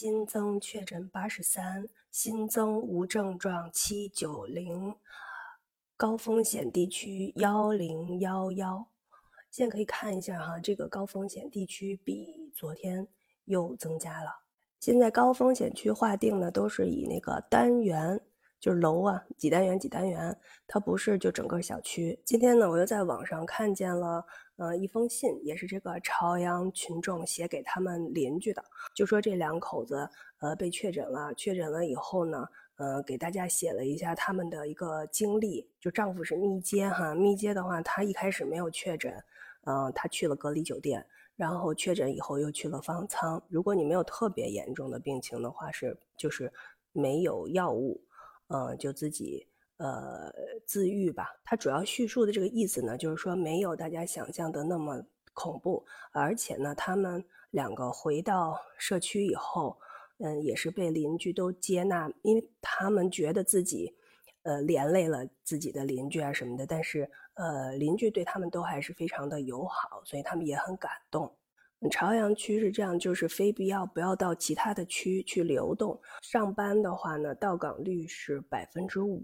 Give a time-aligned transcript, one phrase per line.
[0.00, 4.94] 新增确诊八十三，新增无症状七九零，
[5.94, 8.86] 高风险地区幺零幺幺。
[9.50, 13.06] 现在可以看一下哈，这个高风险地区比昨天
[13.44, 14.30] 又增加了。
[14.78, 18.22] 现在高风险区划定呢，都是以那个单元。
[18.60, 20.36] 就是楼啊，几单元几单元，
[20.66, 22.20] 它不是就整个小区。
[22.26, 24.22] 今天呢，我又在网上看见了，
[24.56, 28.62] 呃，一封信，也是这个朝阳群众写给他们邻居的，
[28.94, 30.06] 就说这两口子，
[30.40, 32.46] 呃，被确诊了，确诊了以后呢，
[32.76, 35.66] 呃，给大家写了一下他们的一个经历。
[35.80, 39.10] 就丈夫是密接哈，密接的话，他一开始没有确诊，
[39.64, 41.02] 嗯，他去了隔离酒店，
[41.34, 43.42] 然后确诊以后又去了方舱。
[43.48, 46.52] 如果你没有特别严重的病情的话，是就是
[46.92, 47.98] 没有药物。
[48.52, 49.46] 嗯，就自己
[49.78, 50.32] 呃
[50.66, 51.28] 自愈吧。
[51.44, 59.78] 他主要叙述的这个意思呢，就是说没有大家想象的那么恐怖，而且呢，他们两个回到社区以后，
[60.18, 63.96] 嗯，也是被邻居都接纳，因为他们觉得自己
[64.42, 71.32] 呃连累了自己的邻居啊什么的，但是呃邻居对他们都还是非常的友好，所以他们也很感动。
[71.88, 75.98] 朝阳区是这样，就是非必要不要到其他的区去流动。
[76.20, 79.22] 上班的话呢，到岗率是百分之五。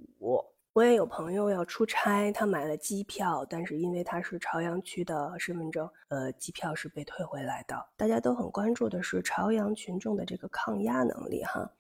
[0.73, 7.75] 我也有朋友要出差，他买了机票，但是因为他是朝阳区的身份证，呃，机票是被退回来的。
[7.97, 11.71] 大家都很关注的是朝阳群众的这个抗压能力哈。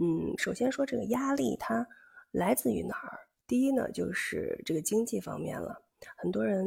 [0.00, 1.84] 嗯，首先说这个压力它
[2.30, 3.18] 来自于哪儿？
[3.48, 5.80] 第一呢，就是这个经济方面了，
[6.16, 6.64] 很多人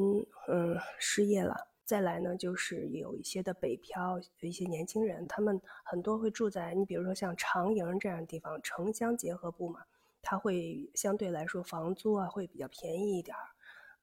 [0.49, 1.68] 嗯失业了。
[1.89, 9.81] 再来呢，就是有一些的北漂，有一些年轻人，他们很多会住在你比如说像长营这样的地方，城乡结合部嘛，
[10.21, 13.41] 它会相对来说房租啊会比较便宜一点儿，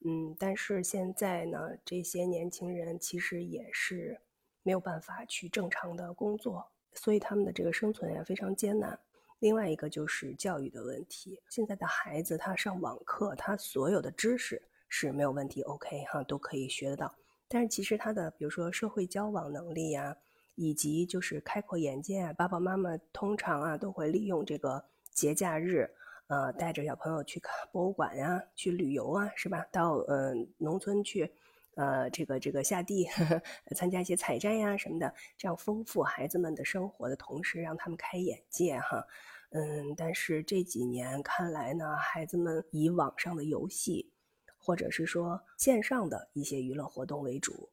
[0.05, 4.20] 嗯，但是现在呢，这些年轻人其实也是
[4.64, 8.98] 没有办法去正常的工作，所以他们的这个生存也非常艰难。
[9.39, 17.14] 另外一个就是教育的问题，现在的孩子他上网课，他所有的知识是没有问题，OK 哈，都可以学得到。
[17.48, 20.17] 但是其实他的，比如说社会交往能力呀，
[20.57, 25.89] 以及就是开阔眼界啊，爸爸妈妈通常啊都会利用这个节假日，
[26.29, 29.64] 呃，带着小朋友去看博物馆呀，去旅游啊，是吧？
[29.70, 31.30] 到呃农村去，
[31.77, 33.42] 呃，这个这个下地呵呵
[33.77, 39.06] 参加一些采摘呀什么的，这样丰富孩子们的生活的同时，让他们开眼界哈。
[39.51, 44.12] 嗯，但是这几年看来呢，孩子们以网上的游戏。
[44.58, 47.70] 或者是说线上的一些娱乐活动为主，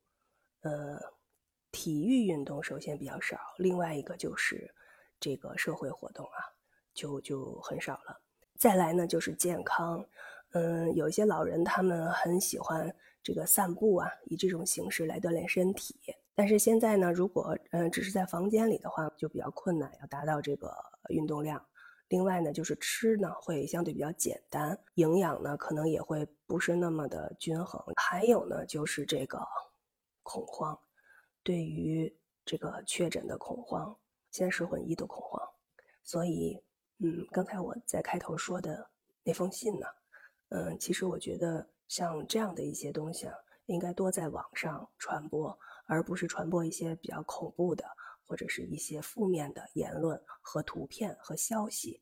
[0.61, 0.99] 呃，
[1.71, 4.73] 体育运动首先比较少，另外一个就是
[5.19, 6.53] 这个社会活动啊，
[6.93, 8.21] 就就很少了。
[8.57, 10.05] 再来呢就是健康，
[10.51, 15.95] 嗯，有一些老人他们很喜欢这个散步啊，以这种形式来锻炼身体。
[16.35, 20.73] 但是现在呢，如果嗯只是在房间里的话，就比较困难，要达到这个
[21.09, 21.63] 运动量。
[22.13, 27.83] 另外呢，就是吃呢会相对比较简单，营养呢可能也会不是那么的均衡。
[27.95, 29.43] 还有呢，就是这个
[30.21, 30.79] 恐慌，
[31.41, 32.15] 对于
[32.45, 33.97] 这个确诊的恐慌，
[34.29, 35.41] 先是混一的恐慌。
[36.03, 36.61] 所以，
[36.99, 38.87] 嗯，刚才我在开头说的
[39.23, 39.87] 那封信呢，
[40.49, 43.33] 嗯，其实我觉得像这样的一些东西啊，
[43.65, 45.57] 应该多在网上传播，
[45.87, 47.83] 而不是传播一些比较恐怖的。
[48.25, 52.01] 或者是一些负面的言论和图片和消息，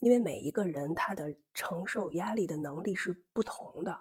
[0.00, 3.98] 因为每一个人他的承受压力的能力是不同的，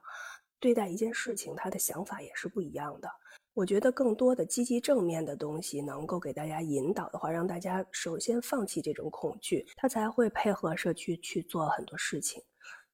[0.59, 3.09] 对待一件事情他的想法也是不一样的。
[3.53, 12.41] 我觉得更多的积极正面的东西能够给大家引导的话，让大家首先放弃这种恐惧，他才会配合社区去做很多事情，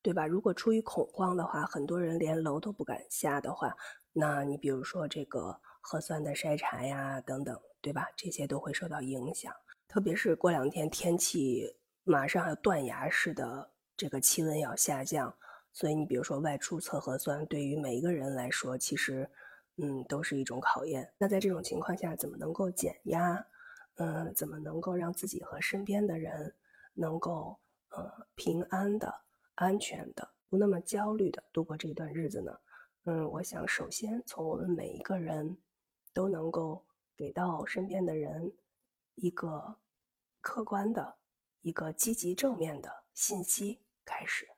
[0.01, 0.25] 对吧？
[0.25, 3.75] 如果出于恐慌的话，很多人连楼都不敢下的话，
[4.13, 7.57] 那你比如说这个核酸的筛查呀等等。
[7.79, 8.05] 对吧？
[8.17, 9.53] 这些都会受到影响，
[9.87, 11.73] 特别是过两天天气
[12.07, 15.35] 马上要断崖式的这个气温要下降，
[15.73, 19.29] 所以你比如说外出测核酸，对于每一个人来说，其实
[19.75, 21.13] 嗯都是一种考验。
[21.17, 23.45] 那在这种情况下，怎么能够减压？
[23.95, 26.55] 嗯，怎么能够让自己和身边的人
[26.93, 27.59] 能够
[27.89, 29.13] 呃平安的、
[29.55, 32.57] 安全的、不那么焦虑的度过这段日子呢？
[33.05, 35.57] 嗯，我想首先从我们每一个人
[36.13, 36.83] 都能够。
[37.19, 38.53] 给到身边的人
[39.15, 39.75] 一个
[40.39, 41.15] 客观的、
[41.61, 44.56] 一个积极正面的信息开始。